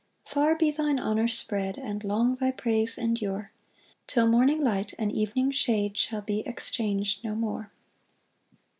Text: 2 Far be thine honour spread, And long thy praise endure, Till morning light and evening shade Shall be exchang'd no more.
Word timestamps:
2 0.25 0.31
Far 0.31 0.57
be 0.57 0.71
thine 0.71 0.99
honour 0.99 1.27
spread, 1.27 1.77
And 1.77 2.03
long 2.03 2.33
thy 2.33 2.49
praise 2.49 2.97
endure, 2.97 3.51
Till 4.07 4.25
morning 4.25 4.59
light 4.59 4.95
and 4.97 5.11
evening 5.11 5.51
shade 5.51 5.95
Shall 5.95 6.21
be 6.23 6.43
exchang'd 6.47 7.23
no 7.23 7.35
more. 7.35 7.71